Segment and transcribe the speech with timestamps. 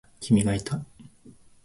[0.19, 0.83] 君がいた。